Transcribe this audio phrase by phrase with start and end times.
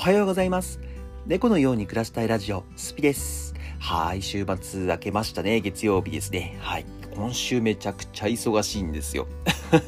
[0.00, 0.80] おはようございます。
[1.26, 3.52] 猫のように暮らしたいラジオ、スピです。
[3.78, 5.60] はい、週末明けましたね。
[5.60, 6.56] 月曜日ですね。
[6.62, 6.86] はい。
[7.14, 9.26] 今週めちゃくちゃ忙しいんですよ。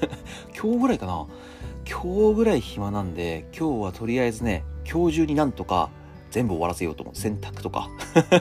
[0.54, 1.26] 今日ぐらいかな
[1.90, 5.88] 今日ぐらい暇なんで、今日はとりあえずね、今日中になんとか
[6.32, 7.14] 全部終わらせようと思う。
[7.14, 7.90] 洗濯とか。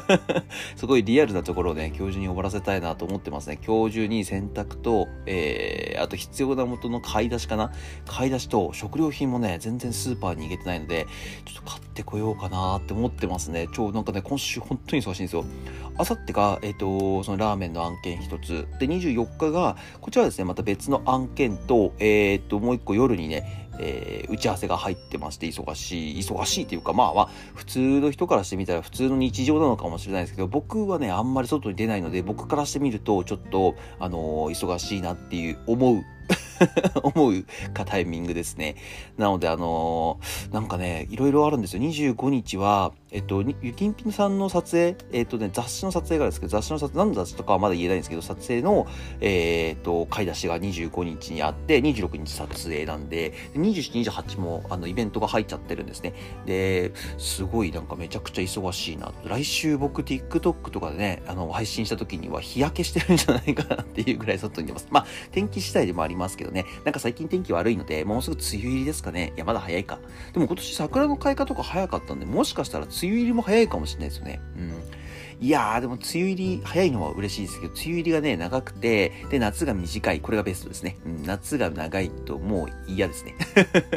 [0.77, 3.59] すごいリアルなところをね、今日中に終わらせたいなと思ってますね。
[3.65, 7.71] 今日中に洗濯と、えー、あと必要な元の買い出しかな
[8.07, 11.05] 買い出しと食料品もね、全然スーパーに行けてないので、
[11.45, 13.67] ちょっと買ってこようかなって思ってますね。
[13.73, 15.43] 超なんかね、今週本当に忙しいんですよ。
[15.97, 18.67] あさってが、えっ、と、そのラーメンの案件一つ。
[18.79, 36.03] で、24日が、こちらはですね、また別の案件と、えっ、と、もう一個夜にね、えー打ち合わせが入ってまして、忙しい、忙しいっていうか、まあまあ、普通の人からしてみたら普通の日常なのかもしれないですけど、僕はね、あんまり外に出ないので、僕からしてみると、ちょっと、あのー忙しいなっていう、思う。
[37.03, 38.75] 思うかタイミングですね。
[39.17, 41.81] なので、あのーなんかね、いろいろあるんですよ。
[41.81, 48.87] 25日は、えっと、ゆきんぴんさんの撮影、えっとね、雑誌の撮影がですけど、雑誌の撮影、何の雑誌とかはまだ言えないんですけど、撮影の、
[49.19, 56.13] えーっと、買い出しが25日にあって、26日撮影なんで、で27、28も、あの、イベントが入っちゃってるんですね。
[56.45, 59.11] で、すごいなんかめちゃくちゃ忙しいな。
[59.25, 64.87] 来週僕 TikTok とかでね、あの、配信した時には日焼けしてるんじゃないかなっていうぐらい外に出ます。
[64.89, 66.65] まあ、天気次第でもありますけどね。
[66.85, 69.33] なんか最近天気悪いので、もうすぐ梅雨入りですかね。
[69.35, 69.99] いや、まだ早いか。
[70.31, 74.39] でも今年桜の開花とか早かったんで、もしかしたら梅梅雨入りも早いかもしれないですよね。
[74.57, 74.71] うん。
[75.41, 80.21] いやー、でも梅雨入り早いのは嬉しいですけど、梅雨入りがね、長くて、で、夏が短い。
[80.21, 80.97] これがベストですね。
[81.03, 83.35] うん、夏が長いともう嫌ですね。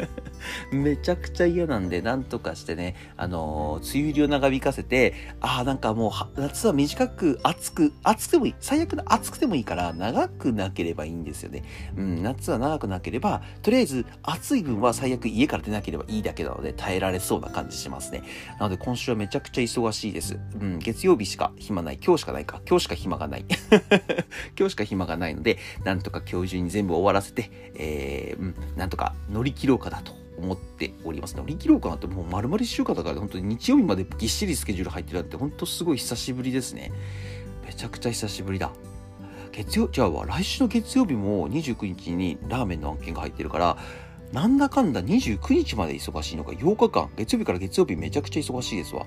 [0.73, 8.55] めちゃくちゃ嫌なんで、なんとかしてね、あのー梅雨入りを長引かせて、ああ、なんかもう、夏は短く、暑く、暑くてもいい。
[8.59, 11.63] 最悪の暑くてもいいから、長くなければいいんですよね。
[11.95, 18.23] うん、夏は長くなければ、とりあえず暑い分は最悪家から出なければいいだけなので耐えられそうな感じしますね。
[18.59, 20.39] なので今週はめちゃくちゃ忙しいです。
[20.59, 21.99] うん、月曜日しか暇ない。
[22.01, 22.61] 今日しかないか。
[22.67, 23.45] 今日しか暇がない。
[24.57, 31.35] 今日しか暇がないので、なんとか今日中に全部終わらせて、えー、うん、なんとか乗り切ろうかなと思っております。
[31.35, 36.91] 乗り切ろうかなってもう丸々1週間だから本当に日曜日までぎっしりスケジュール入ってるなんて本当すごい久しぶりですね。
[37.67, 38.71] めちゃくちゃ久しぶりだ。
[39.51, 43.77] 月曜、じゃあ来週の月曜日も29日にラーメンの案件が入ってるから、
[44.31, 49.05] なんだかんだ29日まで忙しいのか、8日間、月曜日から月曜日めちゃくちゃ忙しいですわ。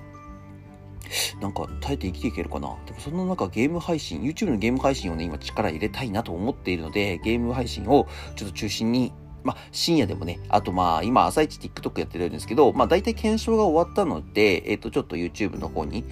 [1.41, 2.77] なんか耐えて生きていけるかな？
[2.87, 9.13] でもそんな中ゲーム配信、YouTube のゲーム配信をね、今力入れたいなと思っているので、ゲーム配信をちょっと中心に、
[9.45, 16.05] まあ深夜でもね、あとまあ今朝一 TikTok やってるんですけど、まあ大体検証が終わったので、えっ、とちょっと YouTube の方に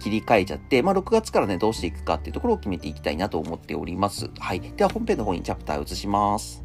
[0.00, 4.30] 切り替えちゃって、まあ6月からね、どうしていくかっていうところを決めていきたいなと思っております。
[4.38, 4.60] はい。
[4.60, 6.61] では本編の方にチャプター移します。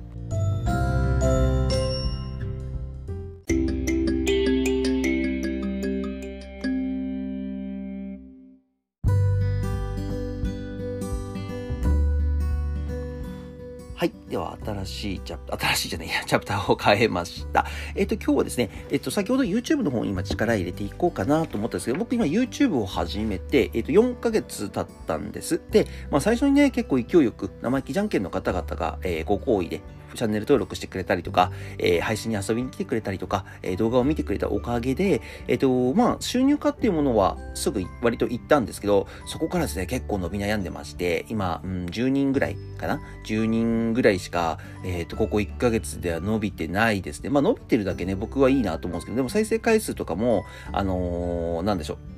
[13.98, 14.12] はい。
[14.30, 17.66] では、新しいチャプター、新しいじゃないや、チャプターを変えました。
[17.96, 25.60] えっ、と、今日はですね、えっ、と、先ほど YouTube の方に今力入れていこうかなと思ったんですけど、僕今 YouTube を始めて、えっ、と、4ヶ月経ったんです。
[25.72, 29.82] で、まあ最初にね、結構勢いよく、生意気じゃんけんの方々が、えーご好意で、
[30.16, 47.30] チャンネル登録してくれたりとか、えー配信に遊びに来てくれたりとか、えー動画を見てくれたおかげで、えっ、と、まあ、収入化っていうものはすぐ割と行ったんですけど、そこからですね、結構伸び悩んでまして、今、うん、10人ぐらいかな ?10 人ぐらいしか、えっ、と、ここ1ヶ月では伸びてないですね。
[47.30, 52.17] まあ、伸びてるだけね、僕はいいなと思うんですけど、でも再生回数とかも、あのーなんでしょう？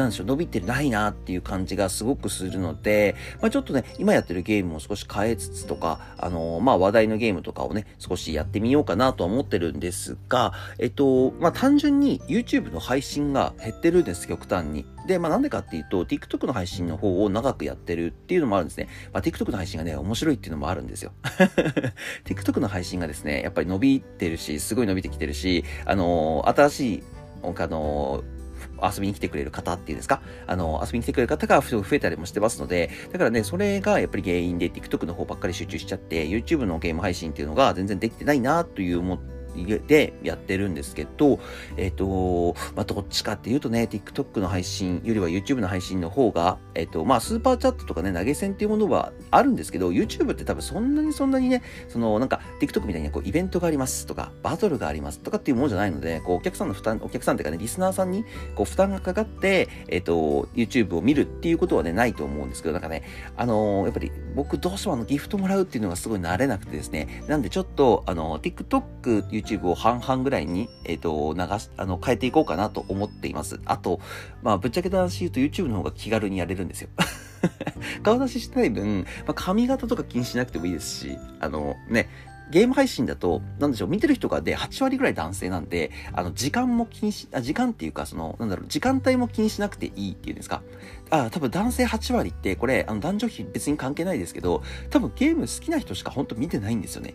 [0.00, 14.86] なんでしょう、伸びてないなっていう感じがすごくするので、まあちょっとね、今やってるゲームも少し変えつつとか、あのーまあ話題のゲームとかをね、少しやってみようかなとは思ってるんですが、えっと、まあ単純に YouTube の配信が減ってるんです、極端に。
[15.06, 18.88] で、まあなんでかっていうと、TikTok の配信の方を長くやってるっていうのもあるんですね。
[19.12, 21.12] まあ TikTok の配信がね、面白いっていうのもあるんですよ。
[22.24, 27.02] TikTok の配信がですね、やっぱり伸びてるし、すごい伸びてきてるし、あのー新しい、
[27.42, 28.39] あのー
[28.82, 30.22] 遊びに来てくれる方っていうんですか？
[30.46, 39.39] あの、遊びに来てくれる方が増えたりもしてますので、だからね、それがやっぱり原因で TikTok の方ばっかり集中しちゃって、YouTube のゲーム配信っていうのが全然できてないなという思って、
[39.86, 41.40] でやってるんですけど、
[41.76, 58.24] えっ、と、まあ、どっちかっていうとね、TikTok の配信よりは YouTube の配信の方が、えっ、と、まあ、スーパーチャットとかね、投げ銭っていうものはあるんですけど、YouTube って多分そんなにそんなにね、その、なんか、TikTok みたいにこう、イベントがありますとか、バトルがありますとかっていうものじゃないので、こう、お客さんの負担、お客さんっていうかね、リスナーさんに、
[58.54, 63.02] こう、負担がかかって、えっ、と、YouTube を見るっていうことはね、ないと思うんですけど、なんかね、
[63.36, 73.60] あのーやっぱり僕どうしてもあのギフトもらうっていうのがすごい慣れなくてですね、なんでちょっと、あの、TikTok、YouTube を半々ぐらいに、えっ、と、流し、あの、変えていこうかなと思っています。
[73.64, 74.00] あと、
[74.42, 76.88] まあ、ぶっちゃけた話言うと YouTube の方が気軽にやれるんですよ。
[78.02, 82.08] 顔出ししたい分、まあ、髪型とか気にしなくてもいいですし、あの、ね、
[82.50, 90.62] ゲーム配信だと、なんでしょう、見てる人がで8割ぐらい男性なんで、あの、時間も気にし、あ、時間っていうか、その、なんだろう、時間帯も気にしなくていいっていうんですか。
[91.10, 97.14] あ、多分男性8割って、これ、あの、男女比別に関係ないですけど、多分ゲーム好きな人しか本当見てないんですよね。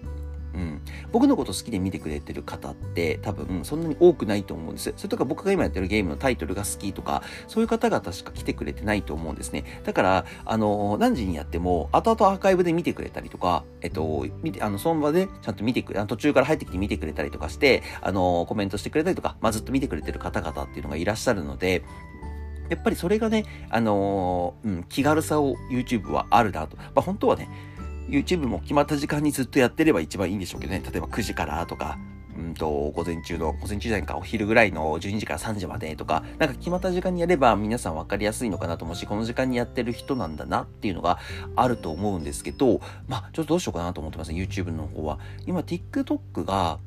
[0.56, 0.82] うん、
[1.12, 4.94] 僕のこと好きで見てくれてる方って多分そんなに多くないと思うんです。
[4.96, 9.66] それとか僕が今やってるゲームのタイトルが好きとか、そういう方々しか来てくれてないと思うんですね。
[9.84, 21.84] だから、あの、何時にやっても、後々アーカイブで見てくれたりとか、えっと、見て、あの、その場でちゃんと見てくれ、途中から入ってきて見てくれたりとかして、あの、コメントしてくれたりとか、まあ、ずっと見てくれてる方々っていうのがいらっしゃるので、
[22.70, 26.78] やっぱりそれがね、あのー、うん、気軽さを YouTube はあるなと。
[26.78, 27.50] まあ、本当はね、
[28.10, 30.82] YouTube も決まった時間にずっとやってれば一番いいんでしょうけどね。
[30.84, 31.98] 例えば9時からとか、
[32.38, 41.20] うんと、午前中の、午前中じゃないか、お昼ぐらいの12時から3時までとか、なんか決まった時間にやれば皆さん分かりやすいのかなと思うし、この時間にやってる人なんだなっていうのが
[41.56, 45.20] あると思うんですけど、まあ、ちょっとどうしようかなと思ってますね、YouTube の方は。
[45.46, 46.80] 今、TikTok が、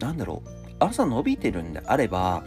[0.00, 0.48] なんだろう、
[0.80, 2.44] 朝伸びてるんであれば、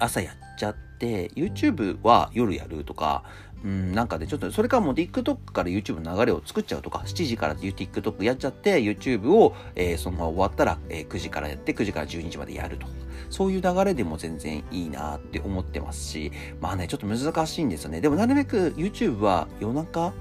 [0.00, 3.22] 朝やっちゃって、YouTube は夜やるとか、
[3.66, 12.86] うん、なんかでちょっと、それからもう TikTok から YouTube の流れを作っちゃうとか、7時から TikTok やっちゃって、YouTube を、えー、そのまま終わったら、えー、9時からやって、9時から12時までやると。
[13.28, 16.30] そういう流れでも全然いいなって思ってますし、
[16.60, 18.00] まあね、ちょっと難しいんですよね。
[18.00, 20.12] でもなるべく YouTube は夜中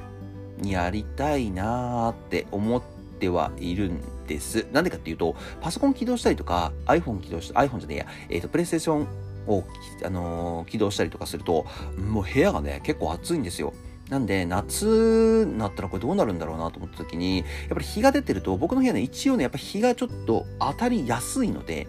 [0.58, 2.82] にやりたいなって思っ
[3.20, 4.66] てはいるんです。
[4.72, 9.64] なんでかっていうと、パソコン起動したりとか、iPhone 起動した、iPhone じゃねえや、えっ、ー、と、プレイステーションを、
[10.04, 11.66] あのー、起動したりとかすると、
[11.98, 13.74] もう部屋がね、結構暑いんですよ。
[14.10, 21.88] なんで、夏になったらこれどうなるんだろうなと思った時に、やっぱり日が出てると、僕の部屋ね、一応ね、やっぱ日がちょっと当たりやすいので、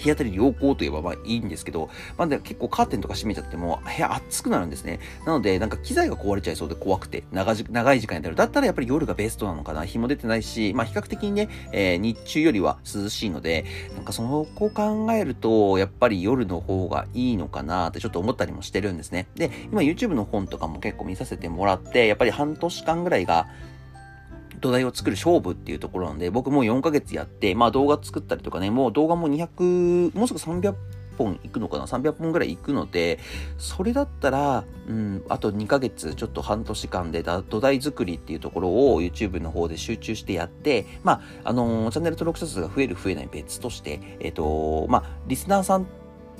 [0.00, 5.00] 日当たり良好といえばまあいいんですけど、まあ、で結構カーテンとか閉めちゃっても部屋暑くなるんですね。
[5.26, 8.36] なので、なんか機材が壊れちゃいそうで怖くて、長長い時間やってる。
[8.36, 9.84] だったらやっぱり夜がベストなのかな。
[9.84, 13.64] 日も出てないし、まあ比較的にね、えー、日中よりは涼しいので、
[13.94, 19.26] なんかそのこを考えると、やっぱり夜の方がいいのかなってちょっと思ったりもしてるんですね。
[19.34, 23.48] で、今 YouTube の本とかも結構見させてもらって、やっぱり半年間ぐらいが、
[24.60, 30.74] 土台を作る勝負っていうところなんで、僕もう4ヶ月やって、まあ動画作ったりとかね、もう動画も200、もうすぐ300
[31.16, 33.18] 本いくのかな ?300 本ぐらいいくので、
[33.58, 45.86] それだったら、うん、あと2ヶ月、ちょっと半年間で土台作りっていうところを YouTube の方で集中してやって、まあ、あのー、チャンネル登録者数が増える増えない別として、えっ、ー、と、まあ、リスナーさん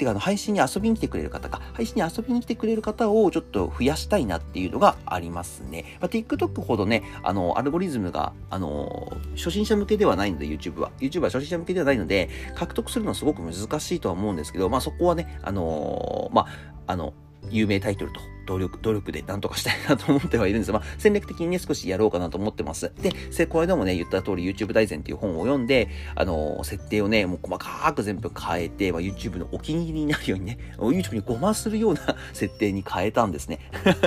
[0.01, 5.99] てかあの配信に遊びに来てくれる方か、配信に遊びに来てくれる方をちょっと増やしたいなっていうのがありますね。
[6.01, 10.91] まあ、TikTok ほどね、あの、アルゴリズムが、あの、初心者向けではないので、YouTube は。
[10.99, 16.47] YouTube は初心者向けではないので、獲得するのはすごく難しいとは思うんですけど、まあそこはね、あのまあ、
[16.87, 17.13] あの、
[17.51, 22.93] 有名タイトルと努力、努力でなんとかしたいなと思ってはいるんですが、まあ、戦略的にね、少しやろうかなと思ってます。
[23.01, 33.61] で、この間もね、言った通り YouTube 大全っていう本を読んで、あの、設定をね、もう細かく全部変えて、まあ、YouTube のお気に入りになるようにね、 YouTube にごまするような 設定に変えたんですね。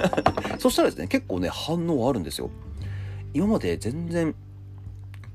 [0.60, 2.50] そしたらですね、結構ね、反応あるんですよ。
[3.34, 4.36] 今まで全然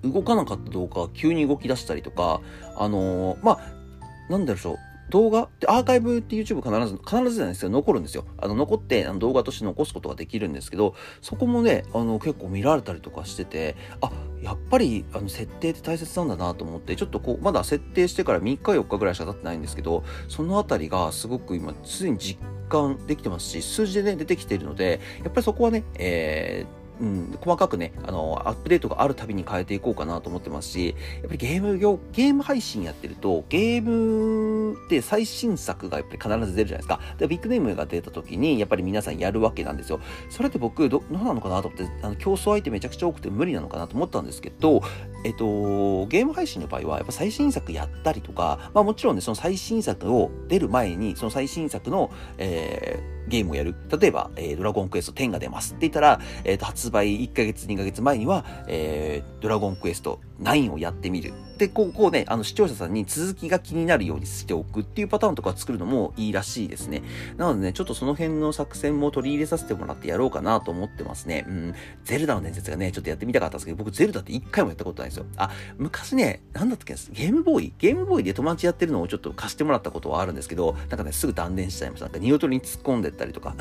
[0.05, 2.41] 動かなかった動画が急に動き出したりとか、
[2.77, 4.77] あのー、まあ、なんだろう、
[5.11, 8.25] 動画でアーカイブって YouTube 必ず、必ずじゃないですけど、残るんですよ。
[8.39, 14.11] あの、残ってあの動画として残すことができるんですけど、そこもね、あの、結構見られたりとかしてて、あ、
[14.43, 37.01] やっぱり、あの、設定って大切なんだなと思って、ちょっとこう、まだ設定してから3日4日ぐらいしか経ってないんですけど、そのあたりがすごく今、すでに実感できてますし、数字でね、出てきているので、やっぱりそこはね、えー、うん、細かくね、あの、アップデートがあるたびに変えていこうかなと思ってますし、やっぱりゲーム業、ゲーム配信やってると、ゲームって最新作がやっぱり必ず出るじゃないですか。
[37.19, 40.01] で、ビッグネームが出た時に、やっぱり皆さんやるわけなんですよ。
[40.29, 44.83] それって僕、ど、どうなのかなと思って、あの、競争相手めちゃくちゃ多くて無理なのかなと思ったんですけど、
[45.25, 53.75] えっと、ゲーム配信の場合は、やっぱ最新作やったりとか、まあもちろんね、その最新作を出る前に、その最新作の、えー、ゲームをやる。
[54.01, 61.33] 例えば、えー、ドラゴンクエスト10が出ますって言ったら、えっ、ー、と、発売1ヶ月、2ヶ月前には、えー、ドラゴンクエスト9をやってみる。
[61.59, 67.03] で、こう、こうね、あの、視聴者さんに続きが気になるようにしておくっていうパターンとか作るのもいいらしいですね。
[67.37, 71.45] なのでね、ちょっとその辺の作戦も取り入れさせてもらってやろうかなと思ってますね。
[71.49, 71.75] うん。
[72.05, 75.27] ゼルダの伝説がね、ちょっとやってみたかったんですけど、僕ゼルダって一回もやったことないんですよ。
[75.37, 77.73] あ、昔ね、なんだったっけゲームボーイ？
[77.79, 82.07] ゲームボーイで友達やってるのをちょっと貸してもらったことはあるんですけど、なんかね、すぐ断念しちゃいました。
[82.07, 83.55] なんか、ニオトリに突っ込んでったりとか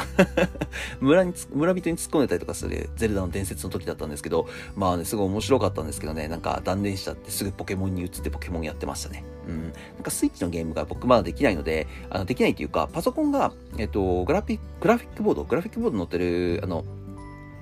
[1.02, 9.24] 村に、村人に突っ込んでたりとかするゼルダの伝説の時だったんですけど、まあね、すごい面白かったんですけどね、なんか断念しちゃってすぐポケモンモンに移ってポケモンやってましたね。
[9.48, 9.64] うん。
[9.64, 9.72] なん
[10.04, 16.84] かスイッチのゲームが僕まだできないので、あのできないっていうか、パソコンが、えっと、グラフィックグラフィックボード、グラフィックボード乗ってる、あの、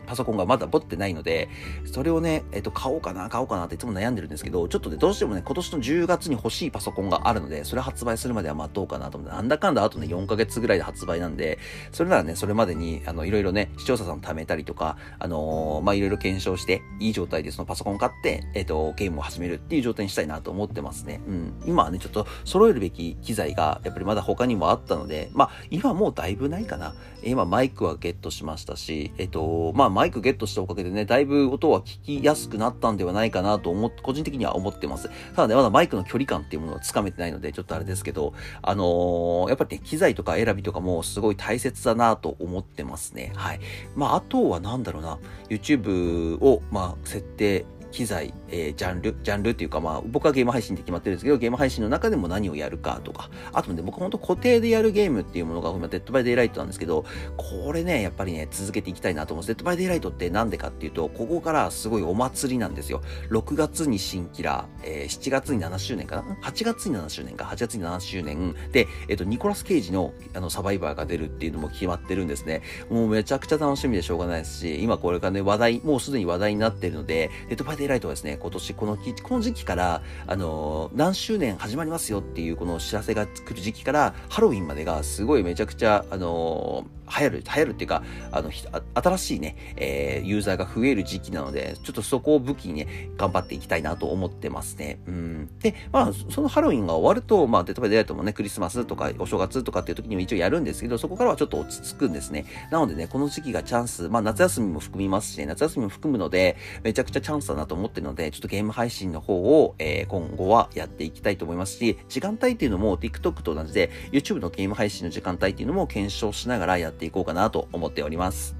[0.05, 1.49] パソコンがまだ持ってないので、
[1.85, 11.59] それをね、えっ、と、買おうかな、買おうかなっていつも悩んでるんですけど、ちょっとね、どうしてもね、今年の10月に欲しいパソコンがあるので、それ発売するまでは待とうかなと思って、なんだかんだあとね、4ヶ月ぐらいで発売なんで、
[11.91, 21.21] それならね、それまでに、あの、いろいろね、視聴者さん貯めたりとか、あのー、まあ、いろいろ検証して、いい状態でそのパソコン買って、えっ、と、ゲームを始めるっていう状態にしたいなと思ってますね。
[21.27, 21.53] うん。
[21.65, 26.93] 今はね、ちょっと揃えるべき機材が、やっぱりまだ他にもあったので、まあ、今もうだいぶないかな。
[27.25, 35.09] 今、マイクはゲットしましたし、えっ、と、まあ、マイクゲットしたおかげでね、だいぶ音は聞きやすくなったんではないかなと思って、個人的には思ってます。
[35.35, 43.31] ただね、まだマイクの距離感っていうものをつかめてないので、ちょっとあれですけど、あのー、やっぱりね、機材とか選びとかもすごい大切だなと思ってますね。
[43.35, 43.59] はい。
[43.95, 45.17] まあ、あとはなんだろうな、
[45.49, 47.65] YouTube を、まあ、設定、
[47.95, 57.05] 機材、えー、ジャンル、ジャンルっていうかまあ、僕はゲーム配信で決まってるんですけど、ゲーム配信の中でも何をやるかとか、あとね、僕ほんと固定でやるゲームっていうものが今、 Dead by Daylight なんですけど、
[57.37, 59.55] これね、やっぱりね、続けていきたいなと思うんです。
[59.55, 63.01] Dead by Daylight ってなんでかっていうと、ここからすごいお祭りなんですよ。
[63.29, 72.61] 6月に新キラー、えー、7月に7周年かな ?8 月に7周年か、8月に7周年で、えっ、ー、と、ニコラス・ケイジのあのサバイバーが出るっていうのも決まってるんですね。
[72.89, 88.51] もうめちゃくちゃ楽しみでしょうがないですし、今これがね、話題、もうすでに話題になってるので、 Dead by Daylight はですね、今年このこの時期から、あのー、何周年始まりますよっていうこの知らせが来る時期から、ハロウィンまでがすごいめちゃくちゃ、あのー流行る、流行るっていうか、あの、
[88.93, 94.99] 新しいね、えー、ユーザーが増える時期なので、ちょっとそこを武器にね、頑張っていきたいなと思ってますね。
[95.07, 95.49] うん。
[95.59, 102.45] で、まあ、そのハロウィンが終わると、まあ、例えばデートもね、クリスマスとかお正月とかっていう時にも一応やるんですけど、そこからはちょっと落ち着くんですね。
[102.71, 118.55] なのでね、この時期がチャンス、まあ、夏休みも含みますしね、夏休みも含むので、めちゃくちゃチャンスだなと思ってるので、ちょっとゲーム配信の方を、えー、今後はやっていきたいと思いますし、時間帯っていうのも TikTok と同じで、YouTube のゲーム配信の時間帯っていうのも検証しながらやってていこうかなと思っております。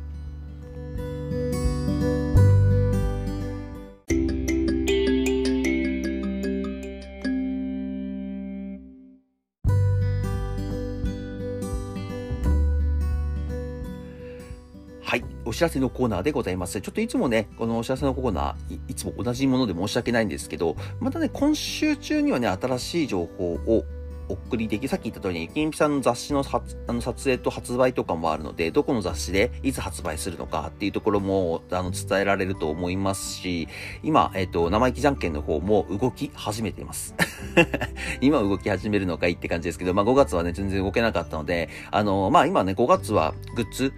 [15.15, 15.23] はい。
[15.45, 16.81] お知らせのコーナーでございます。
[16.81, 23.85] ちょっといつもね、このお知らせのコーナーい、いつも同じもので申し訳ないんですけど、またね、今週中にはね、新しい情報を
[24.29, 26.43] お送りでき、さっき言った通りに、ゆきんぴさんの雑誌の
[26.87, 33.67] あの撮影と発売とかもあるので、どこの雑誌でいつ発売するのかっていうところも、あの、伝えられると思いますし、
[34.03, 37.15] 今、えっ、ー、と、生意気じゃんけんの方も動き始めています。
[38.21, 43.93] 今動き始めるのかいって感じですけど、まあ5月はね、全然動けなかったので、あの、まあ今ね、5月はグッズ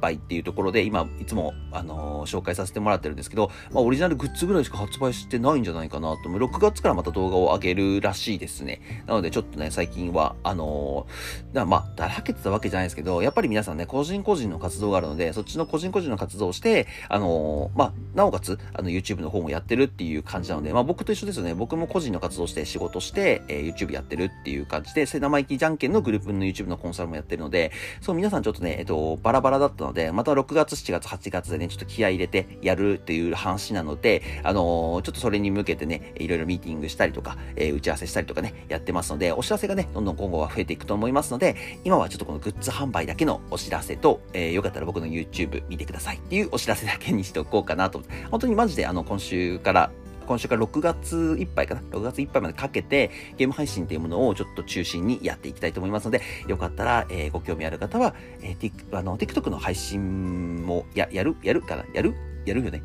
[0.00, 6.28] 売っていうところで、今、いつも、あのー、紹介させてもらってるんですけど、まあ、オリジナルグッズぐらいしか発売してないんじゃないかなと。
[6.28, 9.04] 6月からまた動画を上げるらしいですね。
[9.06, 21.54] なので、ちょっとね、最近は、あのー、まあ、だらけてたわけじゃないですけど、やっぱり皆さんね、個人個人の活動があるので、そっちの個人個人の活動をして、あのー、まあ、なおかつ、あの、YouTube の方もやってるっていう感じなので、まあ、僕と一緒ですよね。
[21.54, 48.02] 僕も個人の活動して仕事して、えー、YouTube やってるっていう感じで、生意気じゃんけんのグループの YouTube のコンサルもやってるので、そう、皆さんちょっとね、えっと、バラバラだったので、また6月7月、8月でね、ちょっと気合入れてやるっていう話なので、あのー、ちょっとそれに向けてね、いろいろミーティングしたりとか、えー、打ち合わせしたりとかね、やってますので、お知らせがね、どんどん今後は増えていくと思いますので、今はちょっとこのグッズ販売だけのお知らせと、えー、よかったら僕の YouTube 見てくださいっていうお知らせだけにしておこうかなと。
[48.30, 49.90] 本当にマジであの、今週から
[50.26, 61.36] 今週から6月いっぱいかな ?6 月いっぱいまでかけて、ゲーム配信っていうものをちょっと中心にやっていきたいと思いますので、よかったら、えー、ご興味ある方は、えー、あの、TikTok の配信もや、やる？
[61.42, 61.84] やるかな？
[61.94, 62.14] やる？
[62.46, 62.80] やるよね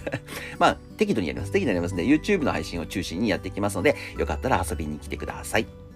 [0.60, 1.52] まあ、適度にやります。
[1.52, 5.87] 適度にやりますので、YouTube の配信を中心にやっていきますので、よかったら遊びに来てください。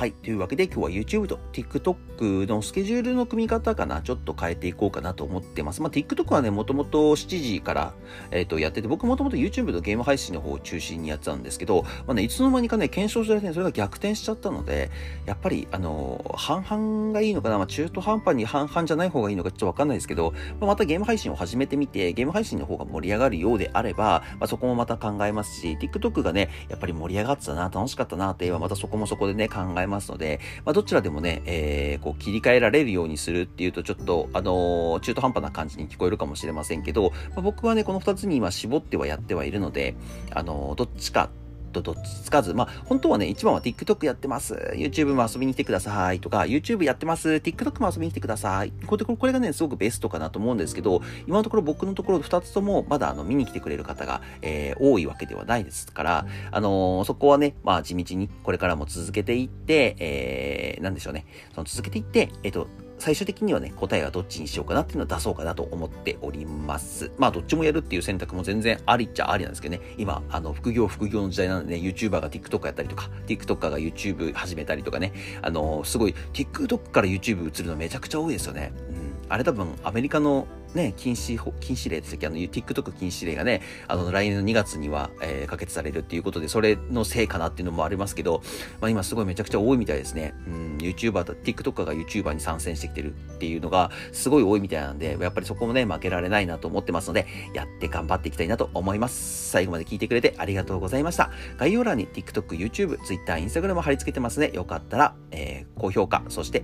[0.00, 0.12] はい。
[0.12, 5.82] というわけで今日は YouTube と TikTok のスケジュールの組み方かな、ちょっと変えていこうかなと思ってます。
[5.82, 7.92] まあ、TikTok はね、もともと7時から、
[8.30, 14.90] えっ、ー、と、やってて、僕もともと YouTube のゲーム配信の方を中心にやってたんですけど、まあね、いつの間にかね、検証してね、それが逆転しちゃったので、
[15.26, 39.94] やっぱり、あの、半々がいいのかな、まあ、中途半端に半々じゃない方がいいのかちょっとわかんないですけど、まあ、またゲーム配信を始めてみて、ゲーム配信の方が盛り上がるようであれば、まあ、そこもまた考えますし、TikTok がね、やっぱり盛り上がってたな、楽しかったなって言えば、またそこもそこでね、考えますので、まあ、どちらでもね、えー、こう切り替えられるようにするっていうと、ちょっと、あのー、中途半端な感じに聞こえるかもしれませんけど、まあ、僕はね、この2つに今絞ってはやってはいるので、
[40.32, 41.30] あのー、どっちか
[41.70, 44.54] とどっちつかず、まあ、本当はね、一番は TikTok やってます。
[44.74, 47.28] YouTube も遊びに来てくださいとか、YouTube やってます。
[47.28, 48.72] TikTok も遊びに来てください。
[48.86, 61.26] これこれがね、すごくベストかなと思うんですけど、今のところ僕のところ2つとも、まだあの、見に来てくれる方が、えー、多いわけではないですから、あのー、そこはね、まあ、地道にこれからも続けていって、えー、なんでしょうね。
[61.54, 62.68] その続けていって、えっ、と、
[63.00, 67.10] 最終的にはね、答えはどっちにしようかなっていうのを出そうかなと思っております。
[67.18, 78.72] まあ、どっちもやるっていう選択も全然ありっちゃありなんですけどね、今、あの、副業副業の時代なんでね、YouTuber が TikTok やったりとか、TikTok が YouTube 始めたりとかね、あの、すごい、TikTok から YouTube 映るのめちゃくちゃ多いですよね。
[78.90, 79.12] うん。
[79.30, 88.42] あれ多分、アメリカのね、禁止、禁止令ですけ、あの、TikTok 禁止令がね、あの、来年の2月には、えー、可決されるっていうことで、それのせいかなっていうのもありますけど、
[88.80, 90.34] まあ今すごいめちゃくちゃ多いみたいですね。
[90.46, 99.50] うん、YouTuber と、TikToker が YouTuber に参戦してきてるっていうのが、すごい多いみたいなんで、やっぱりそこもね、負けられないなと思ってますので、やって頑張っていきたいなと思います。
[99.50, 101.30] 最後まで聞いてくれてありがとうございました。
[101.58, 104.50] 概要欄に TikTok、YouTube、Twitter、Instagram 貼り付けてますね。
[104.54, 106.62] よかったら、えー、高評価、そして、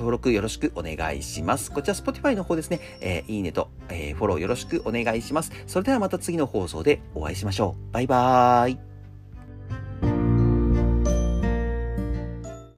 [0.00, 1.70] 登録よろしくお願いします。
[1.70, 5.52] こちら Spotify の方ですね、えー、いいねと、えー、フォローよろしくお願いします。
[5.66, 7.92] それではまた次の放送でお会いしましょう。
[7.92, 8.89] バイバーイ。